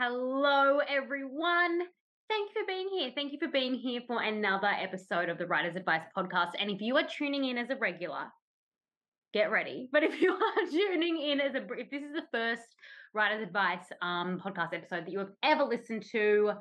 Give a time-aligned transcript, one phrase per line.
[0.00, 1.80] Hello, everyone.
[2.28, 3.10] Thank you for being here.
[3.16, 6.52] Thank you for being here for another episode of the Writer's Advice podcast.
[6.56, 8.26] And if you are tuning in as a regular,
[9.34, 9.88] get ready.
[9.92, 12.62] But if you are tuning in as a, if this is the first
[13.12, 16.52] Writer's Advice um, podcast episode that you have ever listened to,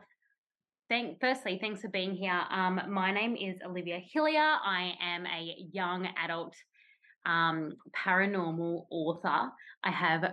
[0.90, 2.42] thank, firstly, thanks for being here.
[2.50, 4.40] Um, my name is Olivia Hillier.
[4.66, 6.56] I am a young adult
[7.28, 9.52] um, paranormal author.
[9.84, 10.24] I have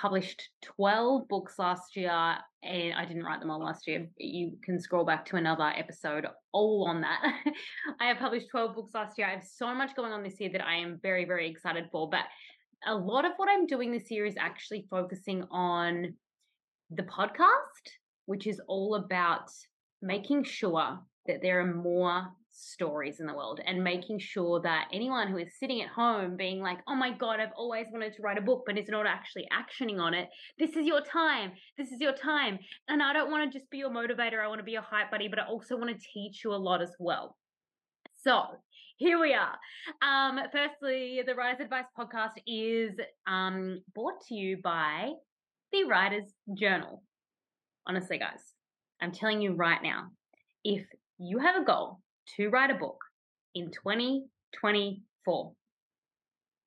[0.00, 4.06] published 12 books last year and I didn't write them all last year.
[4.16, 7.20] You can scroll back to another episode all on that.
[8.00, 9.26] I have published 12 books last year.
[9.26, 12.08] I have so much going on this year that I am very, very excited for.
[12.08, 12.24] But
[12.86, 16.14] a lot of what I'm doing this year is actually focusing on
[16.90, 17.86] the podcast,
[18.26, 19.50] which is all about
[20.02, 25.28] making sure that there are more stories in the world and making sure that anyone
[25.28, 28.38] who is sitting at home being like, oh my God, I've always wanted to write
[28.38, 30.28] a book, but is not actually actioning on it.
[30.58, 31.52] This is your time.
[31.76, 32.58] This is your time.
[32.88, 34.42] And I don't want to just be your motivator.
[34.42, 36.56] I want to be your hype buddy, but I also want to teach you a
[36.56, 37.36] lot as well.
[38.22, 38.42] So
[38.96, 39.58] here we are.
[40.02, 42.92] Um, firstly, the Writer's Advice podcast is
[43.26, 45.10] um, brought to you by
[45.72, 47.02] the Writer's Journal.
[47.86, 48.40] Honestly, guys,
[49.02, 50.10] I'm telling you right now,
[50.62, 50.86] if
[51.18, 52.00] you have a goal
[52.36, 52.98] to write a book
[53.54, 55.52] in 2024.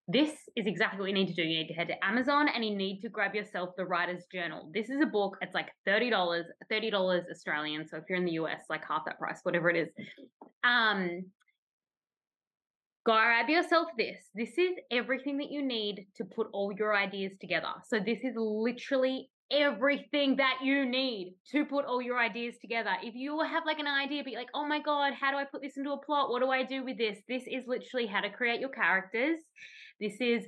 [0.09, 1.44] This is exactly what you need to do.
[1.44, 4.72] You need to head to Amazon and you need to grab yourself the Writer's Journal.
[4.73, 7.86] This is a book, it's like $30, $30 Australian.
[7.88, 9.89] So if you're in the US, like half that price, whatever it is.
[10.64, 11.26] Um,
[13.05, 14.17] grab yourself this.
[14.33, 17.73] This is everything that you need to put all your ideas together.
[17.87, 22.91] So this is literally everything that you need to put all your ideas together.
[23.02, 25.61] If you have like an idea, but like, oh my God, how do I put
[25.61, 26.30] this into a plot?
[26.30, 27.17] What do I do with this?
[27.30, 29.39] This is literally how to create your characters.
[29.99, 30.45] This is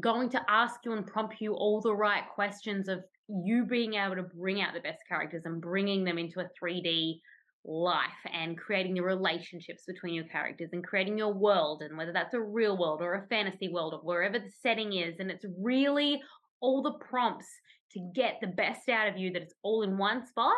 [0.00, 4.16] going to ask you and prompt you all the right questions of you being able
[4.16, 7.20] to bring out the best characters and bringing them into a 3D
[7.64, 12.34] life and creating the relationships between your characters and creating your world and whether that's
[12.34, 16.20] a real world or a fantasy world or wherever the setting is and it's really
[16.60, 17.46] all the prompts
[17.94, 20.52] to get the best out of you that it's all in one spot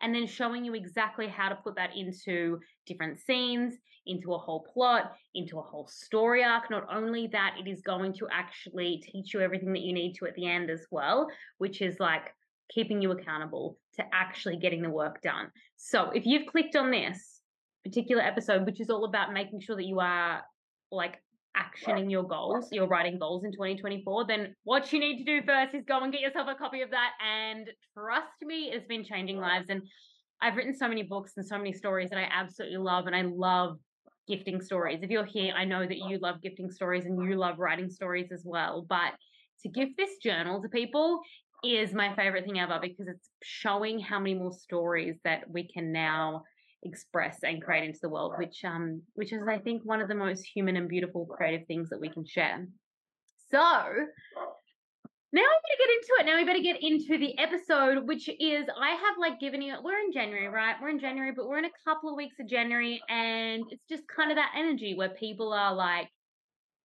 [0.00, 3.74] and then showing you exactly how to put that into different scenes
[4.06, 6.70] into a whole plot into a whole story arc.
[6.70, 10.26] Not only that it is going to actually teach you everything that you need to
[10.26, 11.28] at the end as well
[11.58, 12.34] which is like
[12.70, 15.50] keeping you accountable to actually getting the work done.
[15.76, 17.40] So if you've clicked on this
[17.84, 20.42] particular episode which is all about making sure that you are
[20.90, 21.16] like
[21.56, 25.74] actioning your goals, your writing goals in 2024, then what you need to do first
[25.74, 27.10] is go and get yourself a copy of that.
[27.24, 29.66] And trust me, it's been changing lives.
[29.68, 29.82] And
[30.42, 33.06] I've written so many books and so many stories that I absolutely love.
[33.06, 33.78] And I love
[34.26, 35.00] gifting stories.
[35.02, 38.32] If you're here, I know that you love gifting stories and you love writing stories
[38.32, 38.84] as well.
[38.88, 39.12] But
[39.62, 41.20] to gift this journal to people
[41.64, 45.92] is my favorite thing ever because it's showing how many more stories that we can
[45.92, 46.42] now
[46.84, 50.14] express and create into the world, which um which is I think one of the
[50.14, 52.66] most human and beautiful creative things that we can share.
[53.50, 53.58] So
[55.34, 56.26] now we better get into it.
[56.26, 59.98] Now we better get into the episode, which is I have like given you we're
[59.98, 60.76] in January, right?
[60.80, 64.04] We're in January, but we're in a couple of weeks of January, and it's just
[64.06, 66.08] kind of that energy where people are like,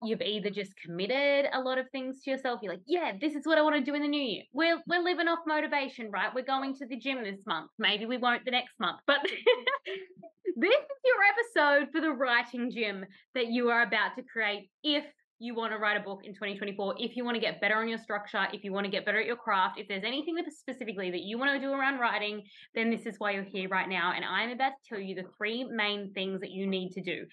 [0.04, 2.60] you've either just committed a lot of things to yourself.
[2.62, 4.44] You're like, yeah, this is what I want to do in the new year.
[4.54, 6.34] We're we're living off motivation, right?
[6.34, 7.72] We're going to the gym this month.
[7.78, 13.06] Maybe we won't the next month, but this is your episode for the writing gym
[13.36, 14.70] that you are about to create.
[14.84, 15.06] If
[15.42, 17.88] you want to write a book in 2024, if you want to get better on
[17.88, 20.52] your structure, if you want to get better at your craft, if there's anything that
[20.52, 22.44] specifically that you want to do around writing,
[22.76, 24.12] then this is why you're here right now.
[24.14, 27.26] And I'm about to tell you the three main things that you need to do.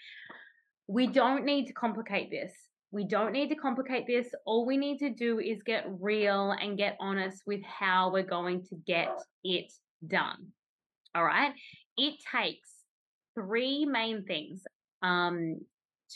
[0.88, 2.52] We don't need to complicate this.
[2.92, 4.28] We don't need to complicate this.
[4.44, 8.62] All we need to do is get real and get honest with how we're going
[8.70, 9.08] to get
[9.44, 9.72] it
[10.06, 10.52] done.
[11.14, 11.52] All right.
[11.96, 12.70] It takes
[13.34, 14.62] three main things
[15.02, 15.60] um,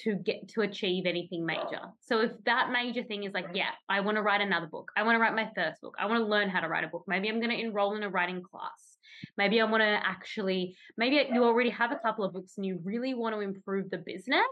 [0.02, 1.80] to get to achieve anything major.
[2.00, 4.90] So if that major thing is like, yeah, I want to write another book.
[4.96, 5.96] I want to write my first book.
[5.98, 7.04] I want to learn how to write a book.
[7.06, 8.89] Maybe I'm going to enroll in a writing class.
[9.36, 12.80] Maybe I want to actually, maybe you already have a couple of books and you
[12.82, 14.46] really want to improve the business.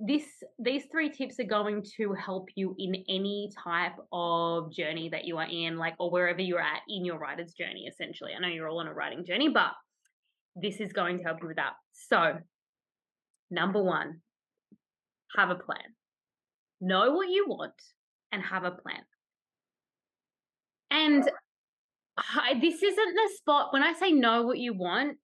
[0.00, 0.24] this
[0.58, 5.38] these three tips are going to help you in any type of journey that you
[5.38, 8.32] are in like or wherever you're at in your writer's journey essentially.
[8.36, 9.72] I know you're all on a writing journey but
[10.56, 11.74] this is going to help you with that.
[11.92, 12.38] So
[13.50, 14.20] number one
[15.36, 15.94] have a plan.
[16.80, 17.80] Know what you want
[18.32, 19.02] and have a plan.
[20.90, 21.24] And
[22.16, 25.18] I, this isn't the spot when i say know what you want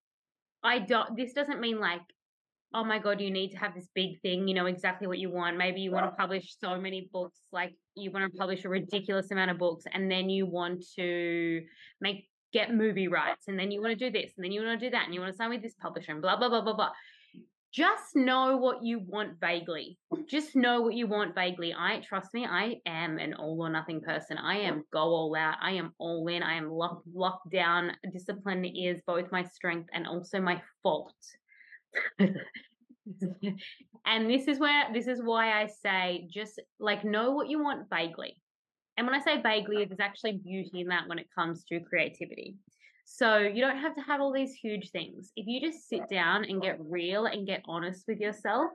[0.63, 2.03] i don't this doesn't mean like
[2.75, 5.31] oh my god you need to have this big thing you know exactly what you
[5.31, 5.57] want.
[5.57, 9.31] Maybe you want to publish so many books like you want to publish a ridiculous
[9.31, 11.63] amount of books and then you want to
[12.01, 14.79] make get movie rights and then you want to do this and then you want
[14.79, 16.63] to do that and you want to sign with this publisher and blah blah blah
[16.63, 16.91] blah blah
[17.73, 19.99] just know what you want vaguely.
[20.29, 21.75] Just know what you want vaguely.
[21.77, 24.39] I trust me i am an all or nothing person.
[24.39, 25.57] I am go all out.
[25.63, 26.43] I am all in.
[26.43, 27.93] I am locked locked down.
[28.13, 31.15] Discipline is both my strength and also my fault.
[34.07, 37.89] And this is where this is why I say just like know what you want
[37.91, 38.41] vaguely.
[38.97, 42.57] And when I say vaguely, there's actually beauty in that when it comes to creativity.
[43.13, 45.33] So you don't have to have all these huge things.
[45.35, 48.71] If you just sit down and get real and get honest with yourself,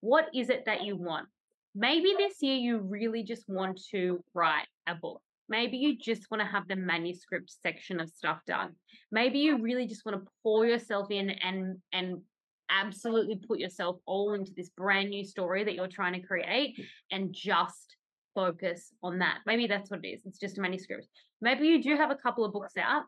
[0.00, 1.26] what is it that you want?
[1.74, 5.20] Maybe this year you really just want to write a book.
[5.48, 8.76] Maybe you just want to have the manuscript section of stuff done.
[9.10, 12.22] Maybe you really just want to pour yourself in and and
[12.70, 16.84] absolutely put yourself all into this brand new story that you're trying to create mm.
[17.10, 17.96] and just
[18.36, 19.38] focus on that.
[19.46, 20.22] Maybe that's what it is.
[20.24, 21.08] It's just a manuscript.
[21.42, 23.02] Maybe you do have a couple of books out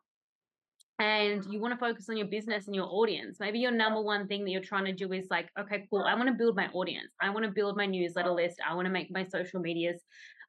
[0.99, 3.39] and you want to focus on your business and your audience.
[3.41, 6.03] Maybe your number one thing that you're trying to do is like, okay, cool.
[6.03, 7.13] I want to build my audience.
[7.21, 8.61] I want to build my newsletter list.
[8.69, 10.01] I want to make my social medias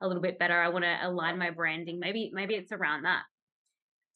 [0.01, 0.59] a little bit better.
[0.59, 1.99] I want to align my branding.
[1.99, 3.23] Maybe maybe it's around that.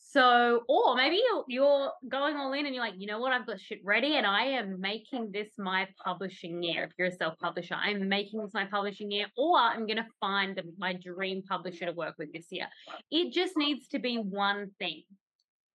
[0.09, 3.45] So, or maybe you're, you're going all in and you're like, you know what, I've
[3.45, 6.85] got shit ready and I am making this my publishing year.
[6.85, 10.06] If you're a self publisher, I'm making this my publishing year, or I'm going to
[10.21, 12.68] find my dream publisher to work with this year.
[13.12, 15.03] It just needs to be one thing.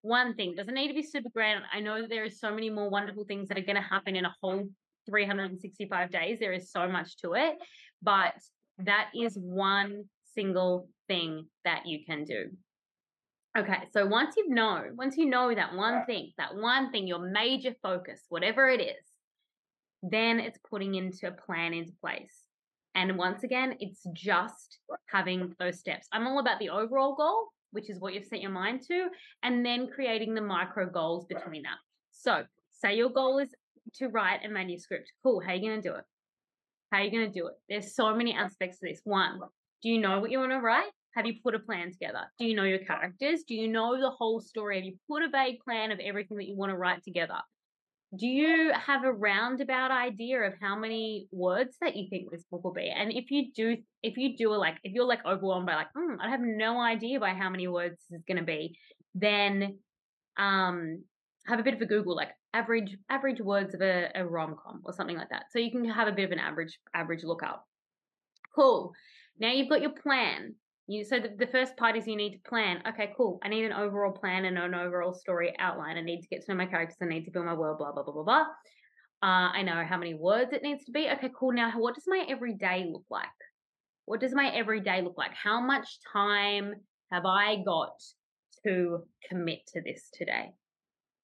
[0.02, 1.64] One thing doesn't need to be super grand.
[1.72, 4.16] I know that there are so many more wonderful things that are going to happen
[4.16, 4.69] in a whole
[5.06, 6.38] 365 days.
[6.38, 7.56] There is so much to it,
[8.02, 8.34] but
[8.78, 10.04] that is one
[10.34, 12.50] single thing that you can do.
[13.56, 17.19] Okay, so once you know, once you know that one thing, that one thing, your
[17.19, 19.05] major focus, whatever it is,
[20.02, 22.46] then it's putting into a plan into place.
[22.94, 26.08] And once again, it's just having those steps.
[26.12, 29.08] I'm all about the overall goal, which is what you've set your mind to,
[29.42, 31.78] and then creating the micro goals between that.
[32.12, 33.54] So, say your goal is
[33.94, 35.10] to write a manuscript.
[35.22, 35.40] Cool.
[35.40, 36.04] How are you going to do it?
[36.90, 37.54] How are you going to do it?
[37.69, 39.00] There's so many aspects to this.
[39.04, 39.40] One,
[39.82, 40.90] do you know what you want to write?
[41.16, 42.20] Have you put a plan together?
[42.38, 43.42] Do you know your characters?
[43.46, 44.76] Do you know the whole story?
[44.76, 47.38] Have you put a vague plan of everything that you want to write together?
[48.17, 52.62] Do you have a roundabout idea of how many words that you think this book
[52.62, 52.93] will be?
[52.94, 55.93] And if you do, if you do a like, if you're like overwhelmed by like,
[55.97, 58.76] mm, I have no idea by how many words this is going to be,
[59.14, 59.79] then
[60.37, 61.05] um,
[61.47, 64.82] have a bit of a Google, like average average words of a, a rom com
[64.85, 65.44] or something like that.
[65.50, 67.67] So you can have a bit of an average average lookup.
[68.55, 68.93] Cool.
[69.38, 70.55] Now you've got your plan.
[70.88, 72.82] You, so the, the first part is you need to plan.
[72.88, 73.38] Okay, cool.
[73.43, 75.96] I need an overall plan and an overall story outline.
[75.96, 76.96] I need to get to know my characters.
[77.00, 77.79] I need to build my world.
[77.79, 78.46] Blah blah blah blah blah.
[79.23, 81.08] Uh, I know how many words it needs to be.
[81.08, 81.52] Okay, cool.
[81.52, 83.26] Now, what does my everyday look like?
[84.05, 85.32] What does my everyday look like?
[85.32, 86.75] How much time
[87.12, 88.03] have I got
[88.65, 90.53] to commit to this today?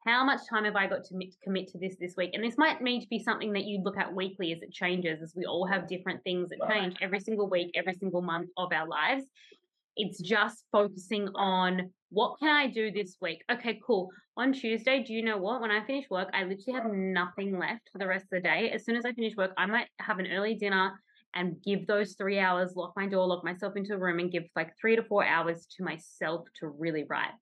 [0.08, 2.30] How much time have I got to commit to this this week?
[2.32, 5.20] And this might need to be something that you look at weekly as it changes,
[5.20, 8.72] as we all have different things that change every single week, every single month of
[8.72, 9.24] our lives.
[9.96, 13.42] It's just focusing on what can I do this week?
[13.52, 14.08] Okay, cool.
[14.38, 15.60] On Tuesday, do you know what?
[15.60, 18.70] When I finish work, I literally have nothing left for the rest of the day.
[18.70, 20.92] As soon as I finish work, I might have an early dinner
[21.34, 24.44] and give those three hours, lock my door, lock myself into a room, and give
[24.56, 27.34] like three to four hours to myself to really write.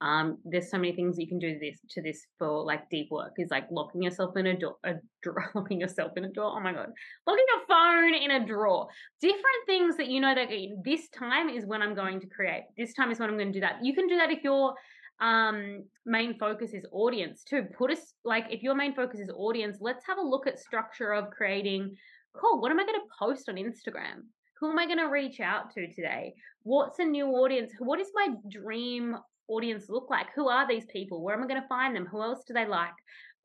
[0.00, 3.32] Um, there's so many things you can do this to this for like deep work
[3.36, 6.52] is like locking yourself in a door, a drawer, locking yourself in a door.
[6.56, 6.90] Oh my god,
[7.26, 8.86] locking your phone in a drawer.
[9.20, 10.48] Different things that you know that
[10.84, 12.64] this time is when I'm going to create.
[12.76, 13.78] This time is when I'm going to do that.
[13.82, 14.74] You can do that if your
[15.20, 17.64] um main focus is audience too.
[17.76, 21.12] Put us like if your main focus is audience, let's have a look at structure
[21.12, 21.96] of creating.
[22.36, 22.60] Cool.
[22.60, 24.22] What am I going to post on Instagram?
[24.60, 26.34] Who am I going to reach out to today?
[26.62, 27.72] What's a new audience?
[27.78, 29.16] What is my dream
[29.48, 30.26] audience look like?
[30.34, 31.22] Who are these people?
[31.22, 32.06] Where am I going to find them?
[32.06, 32.92] Who else do they like?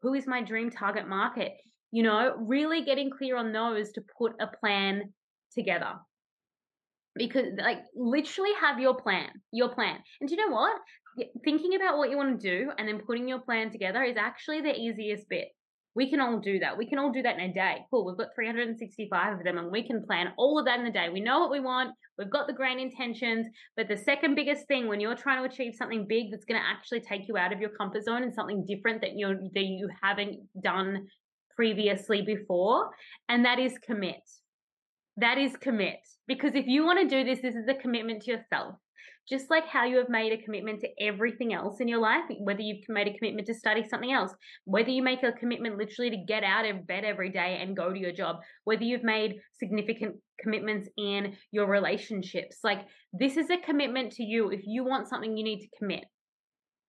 [0.02, 1.54] Who is my dream target market?
[1.92, 5.14] You know, really getting clear on those to put a plan
[5.54, 5.94] together.
[7.16, 10.00] Because, like, literally have your plan, your plan.
[10.20, 10.74] And do you know what?
[11.44, 14.62] Thinking about what you want to do and then putting your plan together is actually
[14.62, 15.50] the easiest bit.
[15.96, 16.78] We can all do that.
[16.78, 17.86] We can all do that in a day.
[17.92, 18.06] Cool.
[18.06, 21.10] We've got 365 of them and we can plan all of that in a day.
[21.10, 21.94] We know what we want.
[22.18, 23.48] We've got the grand intentions.
[23.78, 26.68] But the second biggest thing when you're trying to achieve something big that's going to
[26.68, 29.88] actually take you out of your comfort zone and something different that you that you
[30.02, 31.08] haven't done
[31.56, 32.90] previously before,
[33.30, 34.22] and that is commit.
[35.18, 36.00] That is commit.
[36.28, 38.76] Because if you want to do this, this is a commitment to yourself
[39.28, 42.62] just like how you have made a commitment to everything else in your life, whether
[42.62, 44.32] you've made a commitment to study something else,
[44.66, 47.92] whether you make a commitment literally to get out of bed every day and go
[47.92, 52.58] to your job, whether you've made significant commitments in your relationships.
[52.64, 52.82] Like,
[53.14, 54.50] this is a commitment to you.
[54.50, 56.04] If you want something, you need to commit.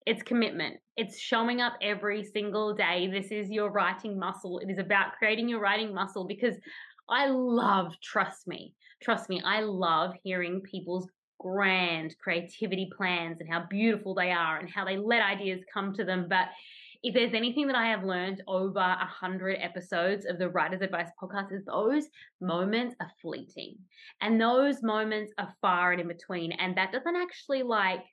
[0.06, 0.76] It's commitment.
[0.96, 3.08] It's showing up every single day.
[3.10, 4.58] This is your writing muscle.
[4.58, 6.56] It is about creating your writing muscle because
[7.08, 13.64] I love, trust me, trust me, I love hearing people's grand creativity plans and how
[13.68, 16.26] beautiful they are and how they let ideas come to them.
[16.28, 16.48] But
[17.04, 21.10] if there's anything that I have learned over a hundred episodes of the Writer's Advice
[21.22, 22.06] podcast, is those
[22.40, 23.76] moments are fleeting,
[24.22, 28.04] and those moments are far and in between, and that doesn't actually like,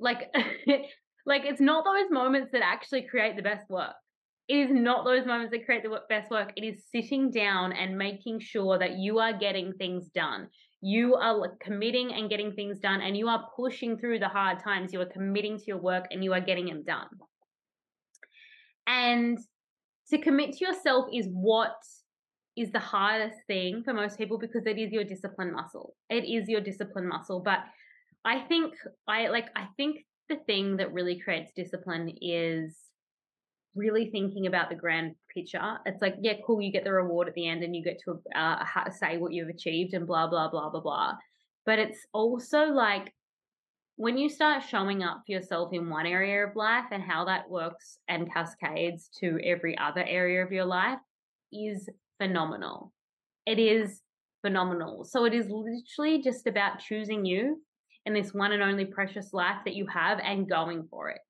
[0.00, 0.34] like,
[1.26, 3.94] like it's not those moments that actually create the best work.
[4.48, 6.52] It is not those moments that create the best work.
[6.56, 10.48] It is sitting down and making sure that you are getting things done
[10.82, 14.92] you are committing and getting things done and you are pushing through the hard times.
[14.92, 17.08] You are committing to your work and you are getting them done.
[18.86, 19.38] And
[20.10, 21.76] to commit to yourself is what
[22.56, 25.94] is the hardest thing for most people because it is your discipline muscle.
[26.10, 27.60] It is your discipline muscle but
[28.24, 28.74] i think
[29.08, 32.76] i like i think the thing that really creates discipline is
[33.74, 35.78] really thinking about the grand picture.
[35.86, 38.20] It's like, yeah, cool, you get the reward at the end and you get to
[38.36, 41.14] uh, say what you've achieved and blah, blah, blah, blah, blah.
[41.64, 43.12] But it's also like
[43.96, 47.48] when you start showing up for yourself in one area of life and how that
[47.48, 50.98] works and cascades to every other area of your life
[51.52, 51.88] is
[52.18, 52.92] phenomenal.
[53.46, 54.00] It is
[54.42, 55.04] phenomenal.
[55.04, 57.62] So it is literally just about choosing you
[58.04, 61.20] in this one and only precious life that you have and going for it.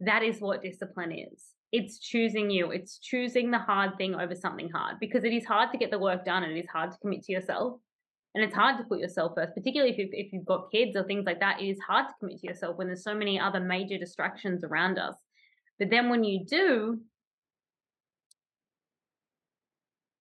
[0.00, 2.70] That is what discipline is it's choosing you.
[2.70, 5.98] It's choosing the hard thing over something hard because it is hard to get the
[5.98, 7.80] work done and it is hard to commit to yourself.
[8.34, 11.04] And it's hard to put yourself first, particularly if you've, if you've got kids or
[11.04, 11.60] things like that.
[11.60, 14.98] It is hard to commit to yourself when there's so many other major distractions around
[14.98, 15.16] us.
[15.78, 17.00] But then when you do,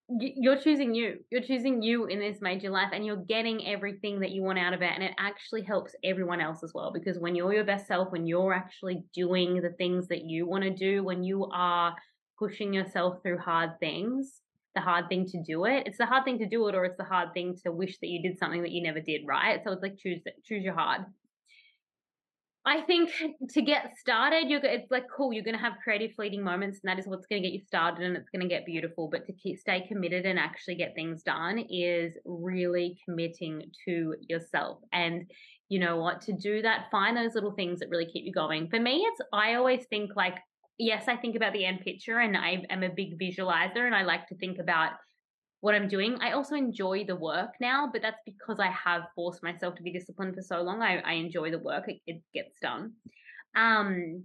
[0.09, 1.19] you're choosing you.
[1.29, 4.73] You're choosing you in this major life and you're getting everything that you want out
[4.73, 4.91] of it.
[4.93, 6.91] And it actually helps everyone else as well.
[6.93, 10.63] Because when you're your best self, when you're actually doing the things that you want
[10.63, 11.93] to do, when you are
[12.39, 14.41] pushing yourself through hard things,
[14.75, 16.97] the hard thing to do it, it's the hard thing to do it, or it's
[16.97, 19.61] the hard thing to wish that you did something that you never did, right?
[19.63, 21.05] So it's like choose choose your hard.
[22.67, 23.09] I think
[23.51, 25.31] to get started, you're it's like cool.
[25.31, 27.65] You're going to have creative, fleeting moments, and that is what's going to get you
[27.65, 29.07] started, and it's going to get beautiful.
[29.09, 34.79] But to keep, stay committed and actually get things done is really committing to yourself.
[34.91, 35.31] And
[35.69, 36.19] you know what?
[36.23, 38.67] To do that, find those little things that really keep you going.
[38.67, 40.35] For me, it's I always think like
[40.77, 44.03] yes, I think about the end picture, and I am a big visualizer, and I
[44.03, 44.91] like to think about
[45.67, 46.17] what I'm doing.
[46.21, 49.91] I also enjoy the work now, but that's because I have forced myself to be
[49.91, 50.81] disciplined for so long.
[50.81, 52.93] I, I enjoy the work, it, it gets done.
[53.53, 54.23] Um,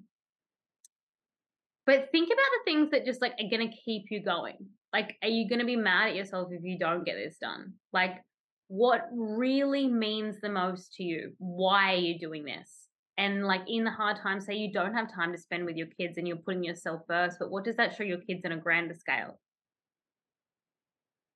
[1.84, 4.68] but think about the things that just like are going to keep you going.
[4.92, 7.72] Like, are you going to be mad at yourself if you don't get this done?
[7.92, 8.22] Like,
[8.68, 11.32] what really means the most to you?
[11.38, 12.86] Why are you doing this?
[13.18, 15.88] And like in the hard times, say you don't have time to spend with your
[15.98, 18.56] kids and you're putting yourself first, but what does that show your kids on a
[18.56, 19.40] grander scale?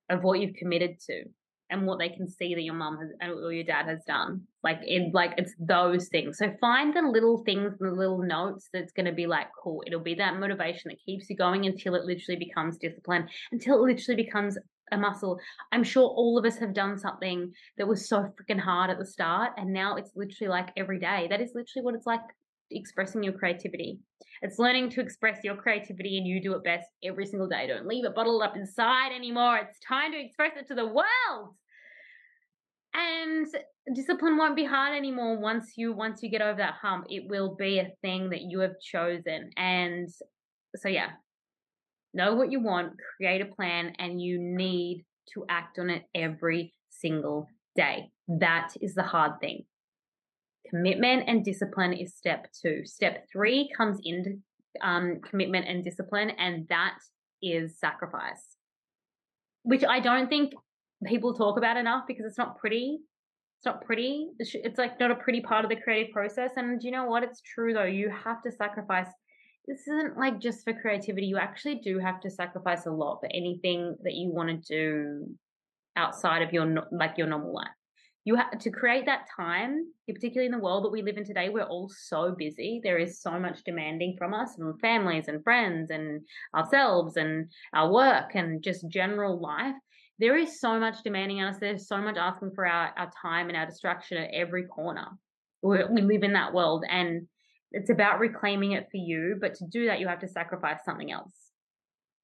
[0.09, 1.23] Of what you've committed to
[1.69, 4.41] and what they can see that your mom has or your dad has done.
[4.63, 6.37] Like it like it's those things.
[6.37, 9.83] So find the little things, the little notes that's gonna be like cool.
[9.85, 13.93] It'll be that motivation that keeps you going until it literally becomes discipline, until it
[13.93, 14.57] literally becomes
[14.91, 15.37] a muscle.
[15.73, 19.05] I'm sure all of us have done something that was so freaking hard at the
[19.05, 21.27] start and now it's literally like every day.
[21.29, 22.21] That is literally what it's like
[22.71, 23.99] expressing your creativity.
[24.41, 27.67] It's learning to express your creativity and you do it best every single day.
[27.67, 29.57] Don't leave it bottled up inside anymore.
[29.57, 31.55] It's time to express it to the world.
[32.93, 33.47] And
[33.93, 37.05] discipline won't be hard anymore once you once you get over that hump.
[37.09, 39.51] It will be a thing that you have chosen.
[39.55, 40.09] And
[40.75, 41.11] so yeah.
[42.13, 46.73] Know what you want, create a plan and you need to act on it every
[46.89, 48.09] single day.
[48.27, 49.65] That is the hard thing.
[50.69, 52.81] Commitment and discipline is step two.
[52.85, 54.37] Step three comes into
[54.81, 56.97] um, commitment and discipline, and that
[57.41, 58.57] is sacrifice,
[59.63, 60.53] which I don't think
[61.05, 62.99] people talk about enough because it's not pretty.
[63.59, 64.27] It's not pretty.
[64.39, 66.51] It's like not a pretty part of the creative process.
[66.57, 67.23] And you know what?
[67.23, 67.85] It's true though.
[67.85, 69.07] You have to sacrifice
[69.67, 71.27] this isn't like just for creativity.
[71.27, 75.35] You actually do have to sacrifice a lot for anything that you want to do
[75.97, 77.67] outside of your like your normal life.
[78.27, 81.47] You have to create that time, particularly in the world that we live in today.
[81.47, 82.81] We're all so busy.
[82.83, 86.19] There is so much demanding from us, from families and friends and
[86.53, 89.75] ourselves and our work and just general life.
[90.19, 91.59] There is so much demanding on us.
[91.61, 95.07] There's so much asking for our, our time and our distraction at every corner.
[95.61, 97.29] we we live in that world and
[97.71, 99.37] it's about reclaiming it for you.
[99.39, 101.46] But to do that, you have to sacrifice something else.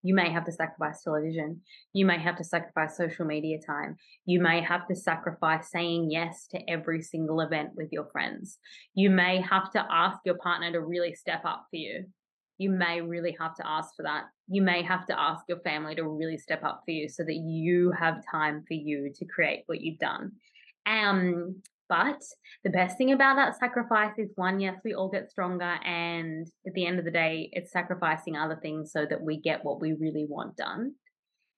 [0.04, 1.62] You may have to sacrifice television.
[1.94, 3.96] You may have to sacrifice social media time.
[4.26, 8.60] You may have to sacrifice saying yes to every single event with your friends.
[8.94, 12.06] You may have to ask your partner to really step up for you.
[12.58, 14.26] You may really have to ask for that.
[14.48, 17.36] You may have to ask your family to really step up for you so that
[17.36, 20.34] you have time for you to create what you've done.
[20.86, 22.22] Um, but
[22.64, 25.78] the best thing about that sacrifice is one, yes, we all get stronger.
[25.86, 29.64] And at the end of the day, it's sacrificing other things so that we get
[29.64, 30.94] what we really want done.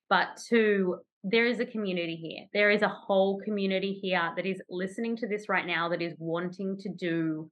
[0.10, 2.46] But two, there is a community here.
[2.53, 6.13] There is a whole community here that is listening to this right now, that is
[6.20, 7.50] wanting to do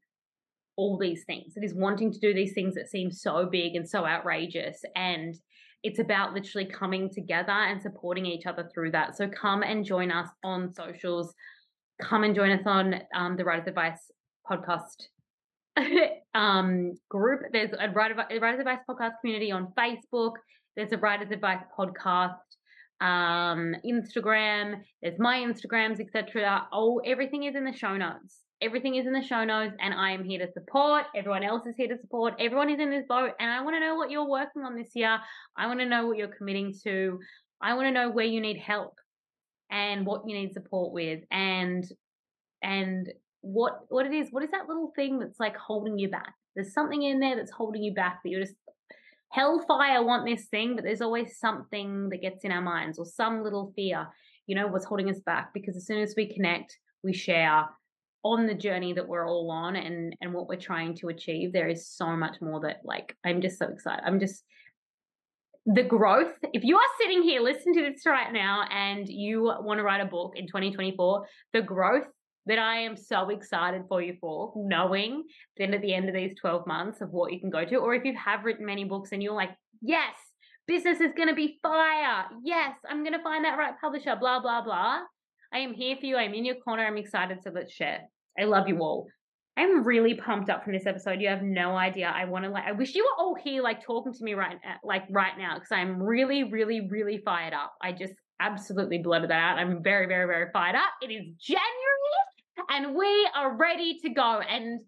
[0.75, 3.87] all these things, that is wanting to do these things that seem so big and
[3.87, 4.81] so outrageous.
[4.95, 5.35] And
[5.83, 9.17] it's about literally coming together and supporting each other through that.
[9.17, 11.33] So come and join us on socials
[12.01, 14.11] come and join us on um, the Writer's Advice
[14.49, 15.07] podcast
[16.35, 17.41] um, group.
[17.51, 20.33] There's a Writer's Advice podcast community on Facebook.
[20.75, 22.35] There's a Writer's Advice podcast
[23.01, 24.81] um, Instagram.
[25.01, 26.67] There's my Instagrams, etc.
[26.71, 28.39] Oh, everything is in the show notes.
[28.61, 31.05] Everything is in the show notes, and I am here to support.
[31.15, 32.35] Everyone else is here to support.
[32.39, 34.91] Everyone is in this boat, and I want to know what you're working on this
[34.95, 35.19] year.
[35.57, 37.19] I want to know what you're committing to.
[37.61, 38.95] I want to know where you need help
[39.73, 41.85] and what you need support with and
[42.61, 43.11] and
[43.41, 46.33] what what it is what is that little thing that's like holding you back?
[46.55, 48.55] There's something in there that's holding you back that you're just
[49.33, 53.43] hellfire want this thing but there's always something that gets in our minds or some
[53.43, 54.07] little fear
[54.45, 57.65] you know what's holding us back because as soon as we connect we share
[58.23, 61.67] on the journey that we're all on and and what we're trying to achieve there
[61.67, 64.43] is so much more that like i'm just so excited i'm just
[65.65, 66.33] the growth.
[66.53, 70.01] If you are sitting here listening to this right now and you want to write
[70.01, 72.07] a book in 2024, the growth
[72.45, 75.23] that I am so excited for you for, knowing
[75.57, 77.95] then at the end of these 12 months of what you can go to, or
[77.95, 80.13] if you have written many books and you're like, yes,
[80.67, 82.25] business is going to be fire.
[82.43, 84.99] Yes, I'm going to find that right publisher, blah, blah, blah.
[85.53, 86.17] I am here for you.
[86.17, 86.85] I'm in your corner.
[86.85, 87.39] I'm excited.
[87.43, 88.01] So let's share.
[88.37, 89.07] I love you all.
[89.55, 91.21] I'm really pumped up from this episode.
[91.21, 92.11] You have no idea.
[92.13, 92.63] I want to like.
[92.65, 95.55] I wish you were all here, like talking to me right, uh, like right now,
[95.55, 97.73] because I'm really, really, really fired up.
[97.81, 99.59] I just absolutely blurted that out.
[99.59, 100.93] I'm very, very, very fired up.
[101.01, 104.41] It is January, and we are ready to go.
[104.41, 104.81] And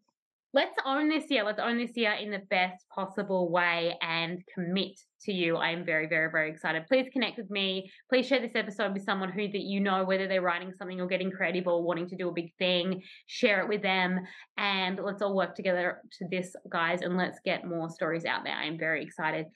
[0.55, 1.43] let's own this year.
[1.43, 5.57] Let's own this year in the best possible way and commit to you.
[5.57, 6.87] I am very, very, very excited.
[6.87, 7.91] Please connect with me.
[8.09, 11.07] Please share this episode with someone who that you know, whether they're writing something or
[11.07, 13.03] getting creative or wanting to do a big thing.
[13.27, 14.21] Share it with them
[14.57, 18.55] and let's all work together to this, guys, and let's get more stories out there.
[18.55, 19.47] I am very excited.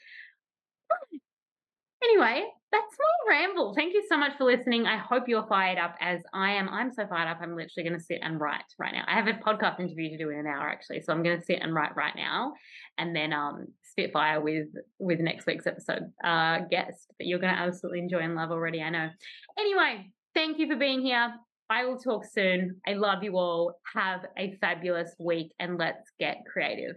[2.04, 2.96] Anyway, that's
[3.28, 3.74] my ramble.
[3.76, 4.86] Thank you so much for listening.
[4.86, 6.70] I hope you're fired up as I am.
[6.70, 7.40] I'm so fired up.
[7.42, 9.04] I'm literally going to sit and write right now.
[9.08, 11.46] I have a podcast interview to do in an hour actually, so I'm going to
[11.46, 12.54] sit and write right now,
[12.98, 14.68] and then um spitfire with
[15.00, 18.82] with next week's episode uh guest that you're going to absolutely enjoy and love already.
[18.82, 19.10] I know.
[19.58, 21.34] Anyway, thank you for being here.
[21.70, 22.78] I will talk soon.
[22.88, 23.76] I love you all.
[23.94, 26.96] Have a fabulous week and let's get creative.